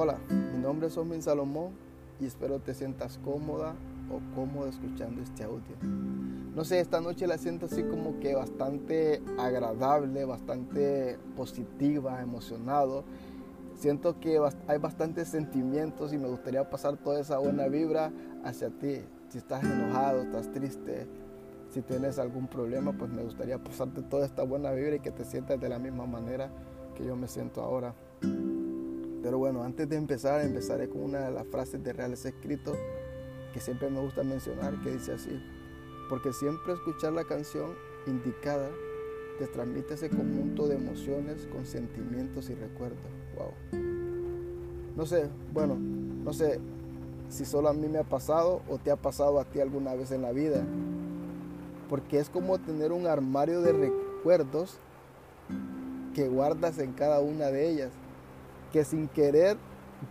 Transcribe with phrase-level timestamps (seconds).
[0.00, 1.72] Hola, mi nombre es Osmin Salomón
[2.20, 3.74] y espero te sientas cómoda
[4.12, 5.74] o cómodo escuchando este audio.
[6.54, 13.02] No sé, esta noche la siento así como que bastante agradable, bastante positiva, emocionado.
[13.74, 14.38] Siento que
[14.68, 18.12] hay bastantes sentimientos y me gustaría pasar toda esa buena vibra
[18.44, 19.00] hacia ti.
[19.30, 21.08] Si estás enojado, estás triste,
[21.70, 25.24] si tienes algún problema, pues me gustaría pasarte toda esta buena vibra y que te
[25.24, 26.50] sientas de la misma manera
[26.94, 27.96] que yo me siento ahora.
[29.22, 32.76] Pero bueno, antes de empezar, empezaré con una de las frases de Reales Escritos
[33.52, 35.42] que siempre me gusta mencionar, que dice así,
[36.08, 37.74] porque siempre escuchar la canción
[38.06, 38.68] indicada
[39.38, 42.98] te transmite ese conjunto de emociones con sentimientos y recuerdos.
[43.36, 43.80] Wow.
[44.96, 46.58] No sé, bueno, no sé
[47.28, 50.10] si solo a mí me ha pasado o te ha pasado a ti alguna vez
[50.10, 50.64] en la vida.
[51.88, 54.78] Porque es como tener un armario de recuerdos
[56.14, 57.92] que guardas en cada una de ellas
[58.72, 59.56] que sin querer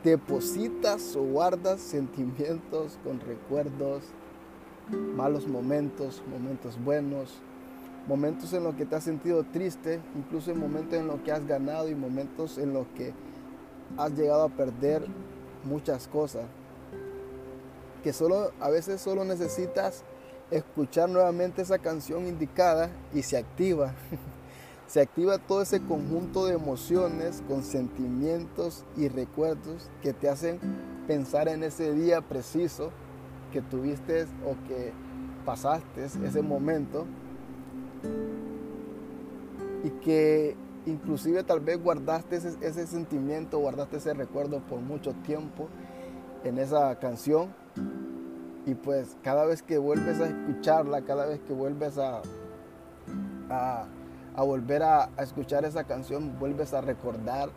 [0.04, 4.04] depositas o guardas sentimientos con recuerdos,
[5.16, 7.40] malos momentos, momentos buenos,
[8.08, 11.46] momentos en los que te has sentido triste, incluso en momentos en los que has
[11.46, 13.14] ganado y momentos en los que
[13.98, 15.06] has llegado a perder
[15.64, 16.46] muchas cosas.
[18.04, 20.04] Que solo a veces solo necesitas
[20.52, 23.94] escuchar nuevamente esa canción indicada y se activa.
[24.88, 30.60] se activa todo ese conjunto de emociones con sentimientos y recuerdos que te hacen
[31.08, 32.92] pensar en ese día preciso
[33.52, 34.94] que tuviste o que
[35.46, 37.06] pasaste ese momento.
[39.84, 45.68] Y que inclusive tal vez guardaste ese, sentimiento, guardaste ese recuerdo por mucho tiempo
[46.46, 47.54] en esa canción.
[48.66, 52.22] Y pues cada vez que vuelves a escucharla, cada vez que vuelves a
[54.38, 57.50] a volver a, escuchar esa canción, vuelves a recordar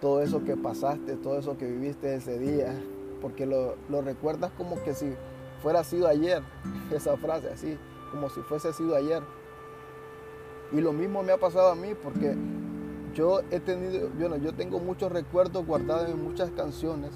[0.00, 2.74] todo eso que pasaste, todo eso que viviste ese día,
[3.20, 5.14] porque lo, recuerdas como que si
[5.62, 6.42] fuera sido ayer,
[6.90, 7.78] esa frase así,
[8.10, 9.22] como si fuese sido ayer.
[10.72, 12.34] Y lo mismo me ha pasado a mí, porque
[13.14, 17.10] yo he tenido, bueno, yo tengo muchos recuerdos guardados en muchas canciones,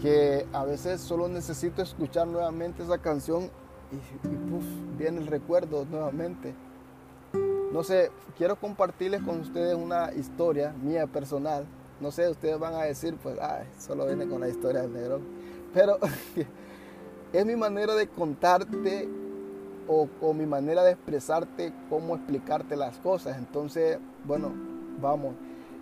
[0.00, 3.50] que a veces solo necesito escuchar nuevamente esa canción
[3.90, 6.54] y, y viene el recuerdo nuevamente.
[7.74, 11.66] No sé, quiero compartirles con ustedes una historia mía personal.
[12.00, 15.20] No sé, ustedes van a decir, pues, ay, solo viene con la historia del negro.
[15.72, 15.98] Pero
[17.32, 19.08] es mi manera de contarte
[19.88, 23.38] o, mi manera de expresarte cómo explicarte las cosas.
[23.38, 24.52] Entonces, bueno,
[25.00, 25.34] vamos.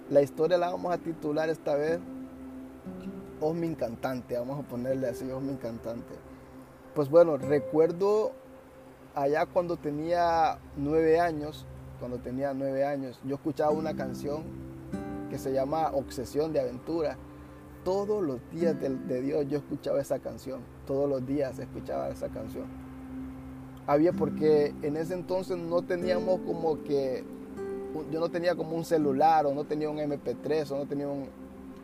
[0.09, 2.01] La historia la vamos a titular esta vez
[3.39, 4.39] Osmin Cantante.
[4.39, 6.15] Vamos a ponerle así, Osmin Cantante.
[6.95, 8.33] Pues bueno, recuerdo
[9.15, 11.67] allá cuando tenía nueve años,
[12.03, 14.43] cuando tenía nueve años, yo escuchaba una canción
[15.31, 17.17] que se llama Obsesión de Aventura.
[17.85, 22.65] Todos los días de, Dios yo escuchaba esa canción, todos los días escuchaba esa canción.
[23.87, 27.23] Había porque en ese entonces no teníamos como que,
[28.11, 31.07] yo no tenía como un celular o no tenía un MP3 o no tenía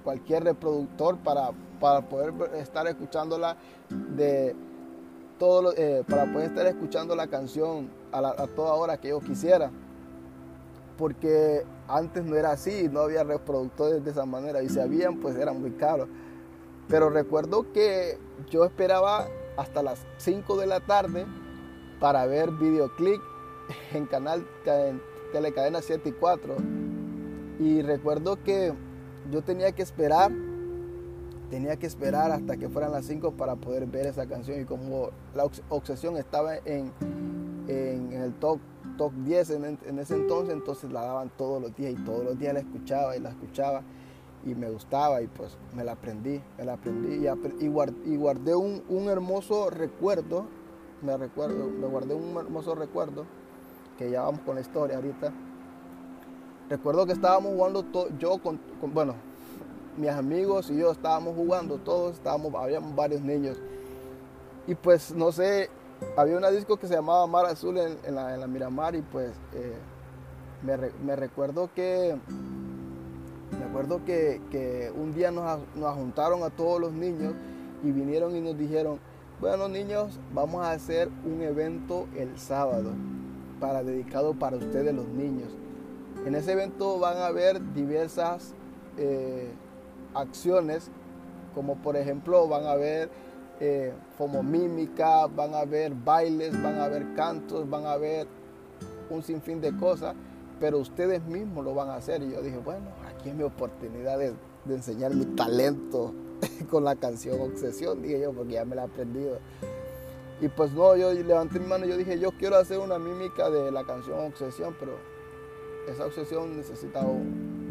[0.03, 3.57] cualquier reproductor para, para poder estar escuchándola
[4.17, 4.57] de
[5.39, 9.71] todo eh, para poder estar escuchando la canción a, a toda hora que yo quisiera
[10.99, 15.37] porque antes no era así, no había reproductores de esa manera y si habían pues
[15.37, 16.09] eran muy caros.
[16.89, 18.19] Pero recuerdo que
[18.51, 21.25] yo esperaba hasta las 5 de la tarde
[22.01, 23.21] para ver videoclip
[23.95, 25.01] en canal en
[25.33, 26.57] Telecadena 7 y 4.
[27.61, 28.73] Y recuerdo que
[29.31, 30.33] yo tenía que esperar,
[31.51, 34.61] tenía que esperar hasta que fueran las 5 para poder ver esa canción.
[34.61, 36.93] Y como la obsesión estaba en,
[37.69, 38.59] en el top
[38.99, 42.53] top 10 en, ese entonces, entonces la daban todos los días y todos los días
[42.53, 43.83] la escuchaba y la escuchaba
[44.45, 49.09] y me gustaba y pues me la aprendí, me la aprendí y, y, guardé, un,
[49.09, 50.47] hermoso recuerdo,
[51.01, 53.25] me, recuerdo, me guardé un hermoso recuerdo,
[53.97, 55.33] que ya vamos con la historia ahorita.
[56.69, 57.85] Recuerdo que estábamos jugando
[58.19, 58.61] yo con,
[58.93, 59.15] bueno,
[59.97, 63.59] mis amigos y yo estábamos jugando, todos estábamos, habíamos varios niños.
[64.67, 65.71] Y pues no sé,
[66.17, 69.75] había una disco que se llamaba Mar Azul en, la, Miramar y pues eh,
[70.63, 72.17] me, recuerdo que
[73.59, 77.35] me acuerdo que, un día nos, nos, juntaron a todos los niños
[77.83, 78.99] y vinieron y nos dijeron,
[79.41, 82.93] bueno niños, vamos a hacer un evento el sábado
[83.61, 85.49] para dedicado para ustedes los niños.
[86.27, 88.55] En ese evento van a haber diversas
[88.97, 89.49] eh,
[90.15, 90.91] acciones,
[91.55, 93.11] como por ejemplo van a haber
[93.61, 98.27] eh, como mímica, van a haber bailes, van a haber cantos, van a haber
[99.11, 100.15] un sinfín de cosas,
[100.61, 102.23] pero ustedes mismos lo van a hacer.
[102.23, 104.35] Y yo dije, bueno, aquí es mi oportunidad de,
[104.69, 106.13] enseñar mi talento
[106.71, 109.39] con la canción Obsesión, dije yo, porque ya me la he aprendido.
[110.41, 113.51] Y pues no, yo levanté mi mano y yo dije, yo quiero hacer una mímica
[113.51, 114.93] de la canción Obsesión, pero
[115.89, 117.05] esa obsesión necesita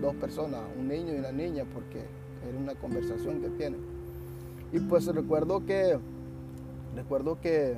[0.01, 3.97] dos personas, un niño y una niña, porque es una conversación que tienen.
[4.72, 5.98] Y pues recuerdo que,
[6.96, 7.78] recuerdo que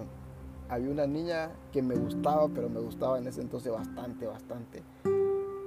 [0.69, 4.83] había una niña que me gustaba, pero me gustaba en ese entonces bastante, bastante.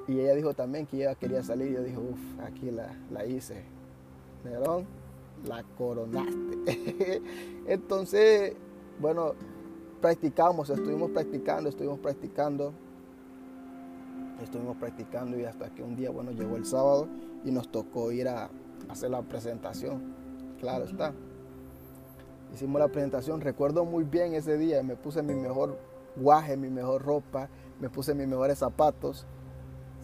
[0.09, 1.71] Y ella dijo también que ella quería salir.
[1.71, 3.63] Y yo dije, uff, aquí la, la hice.
[4.45, 4.85] Nerón,
[5.47, 7.23] la coronaste.
[7.67, 8.55] entonces,
[9.01, 9.35] bueno,
[10.01, 12.73] practicamos, estuvimos practicando, estuvimos practicando.
[14.43, 17.07] Estuvimos practicando y hasta que un día, bueno, llegó el sábado
[17.45, 18.51] y nos tocó ir a
[18.89, 20.22] hacer la presentación.
[20.63, 21.13] Claro está.
[22.55, 25.77] Hicimos la presentación, recuerdo muy bien ese día, me puse mi mejor
[26.15, 27.49] guaje, mi mejor ropa,
[27.81, 29.27] me puse mis mejores zapatos.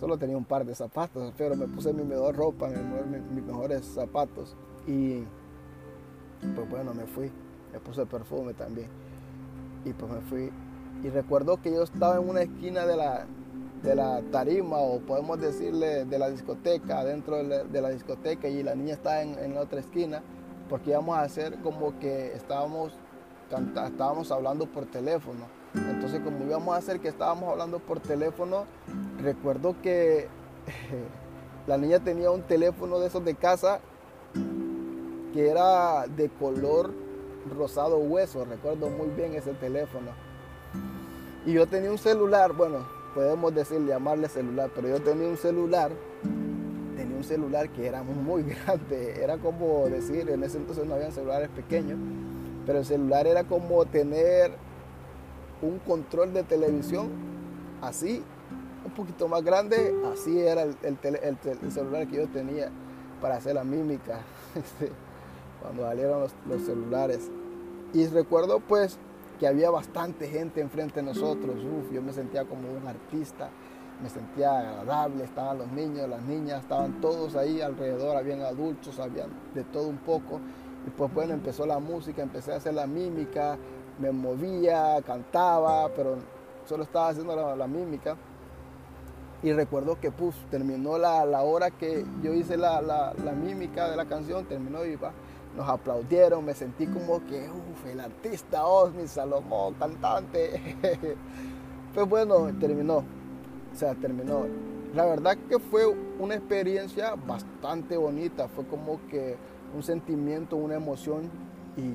[0.01, 4.57] Solo tenía un par de zapatos, pero me puse mi mejor ropa, mis, mejores zapatos.
[4.85, 5.23] Y
[6.57, 7.31] pues bueno, me fui.
[7.73, 8.89] Me puse perfume también.
[9.85, 10.51] Y pues me fui.
[11.05, 13.27] Y recuerdo que yo estaba en una esquina de la,
[13.85, 18.75] de la tarima, o podemos decirle de la discoteca, dentro de la, discoteca, y la
[18.75, 20.21] niña estaba en, en la otra esquina
[20.69, 22.93] porque íbamos a hacer como que estábamos,
[23.51, 25.47] estábamos hablando por teléfono.
[25.75, 28.65] Entonces como íbamos a hacer que estábamos hablando por teléfono,
[29.21, 30.29] recuerdo que
[31.67, 33.81] la niña tenía un teléfono de esos de casa
[35.33, 36.93] que era de color
[37.57, 40.11] rosado hueso, recuerdo muy bien ese teléfono.
[41.47, 45.91] Y yo tenía un celular, bueno, podemos decirle, llamarle celular, pero yo tenía un celular
[47.05, 49.23] un celular que era muy grande.
[49.23, 51.99] Era como decir, en ese entonces no habían celulares pequeños,
[52.67, 54.53] pero el celular era como tener
[55.63, 57.09] un control de televisión
[57.83, 58.23] así,
[58.85, 59.95] un poquito más grande.
[60.13, 62.71] Así era el, el, celular que yo tenía
[63.21, 64.21] para hacer la mímica
[64.55, 64.93] este,
[65.63, 67.31] cuando salieron los, los celulares.
[67.95, 68.99] Y recuerdo pues
[69.39, 71.57] que había bastante gente enfrente de nosotros.
[71.57, 73.51] Uf, yo me sentía como un artista
[74.03, 79.29] me sentía agradable, estaban los niños, las niñas, estaban todos ahí alrededor, habían adultos, habían
[79.55, 80.41] de todo un poco.
[80.87, 83.59] Y pues bueno, empezó la música, empecé a hacer la mímica,
[83.99, 86.17] me movía, cantaba, pero
[86.67, 88.17] solo estaba haciendo la, mímica.
[89.43, 94.05] Y recuerdo que pues terminó la, hora que yo hice la, la, mímica de la
[94.05, 95.13] canción, terminó y va,
[95.57, 100.77] nos aplaudieron, me sentí como que, uff, el artista Osmi Salomón, cantante.
[101.95, 103.03] pues bueno, terminó
[103.73, 104.47] o sea, terminó.
[104.95, 105.87] La verdad que fue
[106.19, 109.37] una experiencia bastante bonita, fue como que
[109.75, 111.31] un sentimiento, una emoción
[111.77, 111.93] y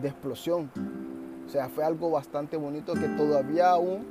[0.00, 0.70] de explosión.
[1.46, 4.04] O sea, fue algo bastante bonito que todavía aún,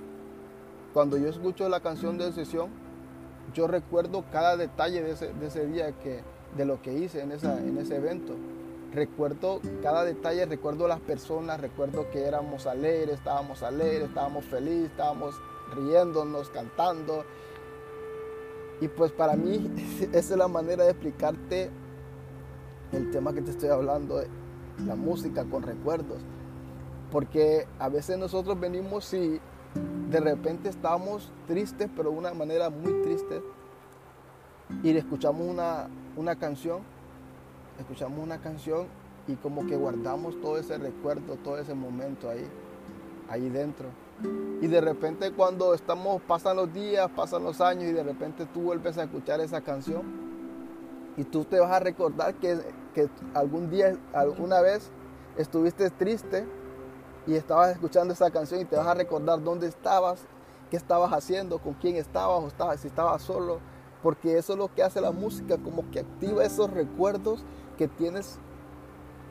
[0.93, 2.69] cuando yo escucho la canción de sesión,
[3.53, 6.21] yo recuerdo cada detalle de ese, día, que,
[6.57, 8.33] de lo que hice en, en ese evento.
[8.93, 15.35] Recuerdo cada detalle, recuerdo las personas, recuerdo que éramos alegres, estábamos alegres, estábamos felices, estábamos
[15.75, 17.25] riéndonos, cantando.
[18.81, 19.71] Y pues para mí
[20.11, 21.69] esa es la manera de explicarte
[22.91, 24.21] el tema que te estoy hablando,
[24.85, 26.21] la música con recuerdos.
[27.11, 29.39] Porque a veces nosotros venimos y
[30.09, 33.41] de repente estamos tristes, pero de una manera muy triste,
[34.83, 36.79] y escuchamos una, una canción,
[37.79, 38.87] escuchamos una canción
[39.27, 42.45] y como que guardamos todo ese recuerdo, todo ese momento ahí,
[43.29, 43.87] ahí dentro.
[44.61, 48.61] Y de repente cuando estamos, pasan los días, pasan los años y de repente tú
[48.61, 50.03] vuelves a escuchar esa canción
[51.17, 52.59] y tú te vas a recordar que,
[52.93, 54.89] que algún día, alguna vez
[55.37, 56.45] estuviste triste
[57.27, 60.21] y estabas escuchando esa canción y te vas a recordar dónde estabas,
[60.69, 63.59] qué estabas haciendo, con quién estabas o estabas, si estabas solo,
[64.01, 67.43] porque eso es lo que hace la música, como que activa esos recuerdos
[67.77, 68.39] que tienes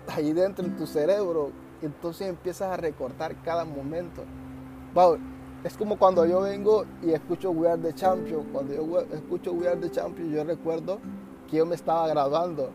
[0.08, 1.50] ahí dentro en tu cerebro.
[1.82, 4.22] Entonces empiezas a recordar cada momento
[5.64, 8.44] es como cuando yo vengo y escucho We Are the Champion.
[8.52, 10.98] Cuando yo escucho We Are the Champion, yo recuerdo
[11.48, 12.70] que yo me estaba grabando.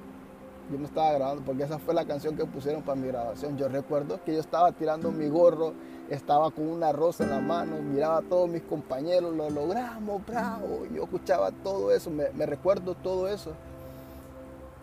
[0.72, 3.58] Yo me estaba grabando porque esa fue la canción que pusieron para mi grabación.
[3.58, 5.74] Yo recuerdo que yo estaba tirando mi gorro,
[6.10, 10.86] estaba con una rosa en la mano, miraba a todos mis compañeros, lo logramos, bravo.
[10.94, 13.52] Yo escuchaba todo eso, me recuerdo todo eso.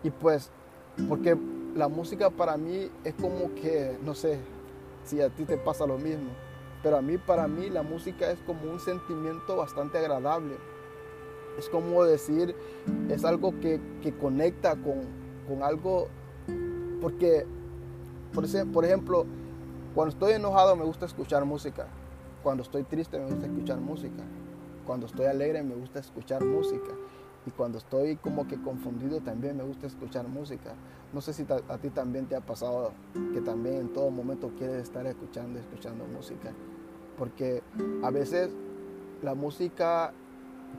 [0.03, 0.49] Y pues,
[1.09, 1.37] porque
[1.75, 4.39] la música para mí es como que, no sé
[5.03, 6.44] si a ti te pasa lo mismo
[6.85, 10.55] pero a mí, para mí, la música es como un sentimiento bastante agradable.
[11.57, 12.55] Es como decir,
[13.09, 13.81] es algo que,
[14.21, 16.09] conecta con, algo,
[17.01, 17.47] porque,
[18.31, 19.25] por, por ejemplo,
[19.95, 21.87] cuando estoy enojado me gusta escuchar música.
[22.43, 24.23] Cuando estoy triste me gusta escuchar música.
[24.85, 26.91] Cuando estoy alegre me gusta escuchar música.
[27.47, 30.75] Y cuando estoy como que confundido también me gusta escuchar música.
[31.13, 32.91] No sé si a ti también te ha pasado
[33.33, 36.53] que también en todo momento quieres estar escuchando, escuchando música.
[37.17, 37.61] Porque
[38.03, 38.49] a veces
[39.21, 40.13] la música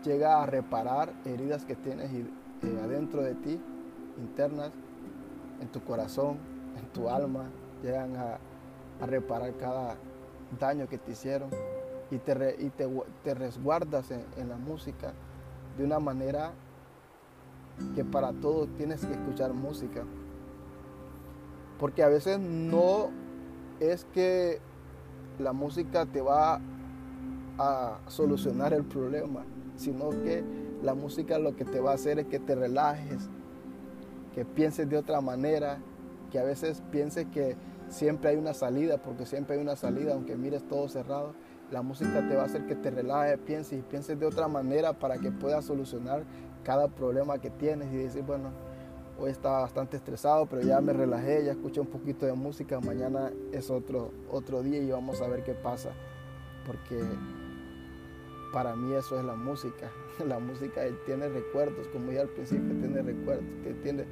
[0.05, 3.61] llega a reparar heridas que tienes eh, adentro de ti,
[4.19, 4.71] internas,
[5.61, 6.39] en tu corazón,
[6.77, 7.51] en tu alma.
[7.83, 8.39] Llegan a,
[9.07, 9.97] reparar cada
[10.59, 11.51] daño que te hicieron
[12.11, 15.13] y te, y te, resguardas en la música
[15.77, 16.53] de una manera
[17.95, 20.03] que para todo tienes que escuchar música.
[21.79, 23.11] Porque a veces no
[23.81, 24.61] es que
[25.39, 26.61] la música te va
[27.59, 29.45] a solucionar el problema,
[29.77, 30.45] sino que
[30.83, 33.29] la música lo que te va a hacer es que te relajes,
[34.35, 35.79] que pienses de otra manera,
[36.31, 37.57] que a veces pienses que
[37.89, 41.35] siempre hay una salida, porque siempre hay una salida, aunque mires todo cerrado.
[41.71, 44.93] La música te va a hacer que te relajes, pienses y pienses de otra manera
[44.93, 46.25] para que puedas solucionar
[46.63, 48.51] cada problema que tienes y decir, bueno,
[49.19, 53.33] hoy estaba bastante estresado, pero ya me relajé, ya escuché un poquito de música, mañana
[53.53, 55.91] es otro, otro día y vamos a ver qué pasa.
[56.67, 57.01] Porque
[58.53, 59.91] para mí eso es la música.
[60.27, 63.45] La música tiene recuerdos, como ya al principio tiene recuerdos,
[63.83, 64.07] tiene,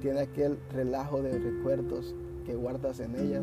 [0.00, 2.14] tiene aquel relajo de recuerdos
[2.46, 3.42] que guardas en ella,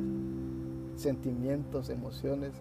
[0.95, 2.53] sentimientos, emociones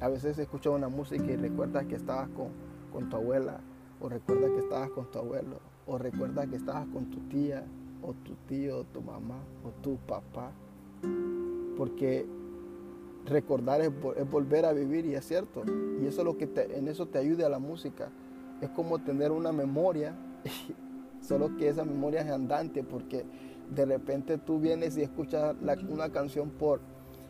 [0.00, 3.60] a veces escuchas una música y recuerdas que estabas con, tu abuela,
[4.00, 7.64] o recuerdas que estabas con tu abuelo, o recuerdas que estabas con tu tía,
[8.02, 10.52] o tu tío, o tu mamá, o tu papá.
[11.76, 12.26] Porque
[13.26, 13.90] recordar es,
[14.30, 15.62] volver a vivir y es cierto.
[16.00, 18.08] Y eso es lo que en eso te ayuda a la música.
[18.60, 20.14] Es como tener una memoria,
[21.20, 23.24] solo que esa memoria es andante porque
[23.70, 25.54] de repente tú vienes y escuchas
[25.88, 26.80] una canción por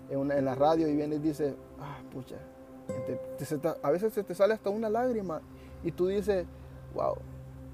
[0.08, 2.36] en, en, la radio y vienes y dices, ah, pucha,
[3.82, 5.40] a veces se te sale hasta una lágrima
[5.84, 6.46] y tú dices,
[6.94, 7.14] wow,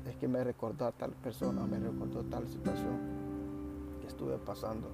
[0.08, 2.98] es que me recordó a tal persona, me recordó tal situación
[4.00, 4.88] que estuve pasando.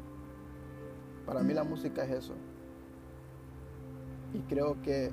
[1.27, 2.35] Para mí la música es eso.
[4.35, 5.11] Y creo que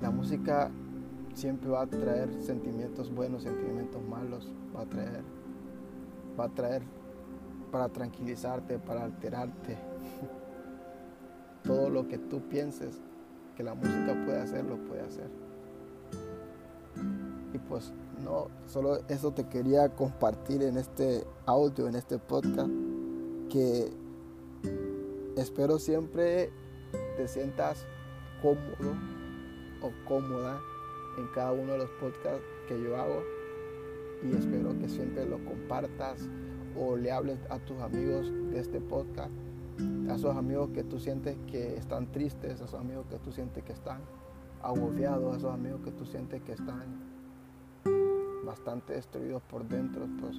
[0.00, 0.70] la música
[1.34, 5.22] siempre va a traer sentimientos buenos, sentimientos malos, va a traer,
[6.38, 6.82] va a traer
[7.70, 9.76] para tranquilizarte, para alterarte.
[11.62, 13.00] Todo lo que tú pienses
[13.56, 15.43] que la música puede hacer, lo puede hacer.
[17.54, 17.92] Y pues
[18.22, 22.70] no, solo eso te quería compartir en este audio, en este podcast,
[23.48, 23.92] que
[25.36, 26.50] espero siempre
[27.16, 27.86] te sientas
[28.42, 28.94] cómodo
[29.82, 30.60] o cómoda
[31.16, 33.22] en cada uno de los podcasts que yo hago
[34.24, 36.28] y espero que siempre lo compartas
[36.76, 39.30] o le hables a tus amigos de este podcast
[40.08, 43.64] a esos amigos que tú sientes que están tristes, a esos amigos que tú sientes
[43.64, 44.00] que están
[44.62, 47.13] agobiados, a esos amigos que tú sientes que están
[48.44, 50.38] bastante destruidos por dentro, pues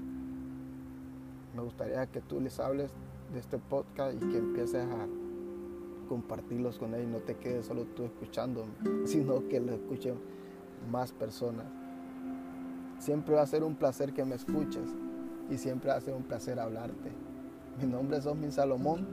[1.56, 2.92] me gustaría que tú les hables
[3.34, 5.08] de este podcast y que empieces a
[6.08, 8.66] compartirlos con ellos, no te quedes solo tú escuchando,
[9.06, 10.16] sino que lo escuchen
[10.92, 11.66] más personas.
[13.00, 14.90] Siempre va a ser un placer que me escuches
[15.50, 17.12] y siempre va a ser un placer hablarte.
[17.80, 19.06] Mi nombre es Osmin Salomón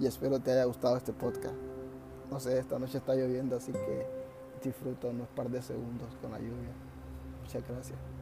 [0.00, 1.54] y espero te haya gustado este podcast.
[2.30, 4.06] No sé, esta noche está lloviendo, así que
[4.62, 6.72] disfruto unos par de segundos con la lluvia.
[7.42, 8.21] Muchas gracias.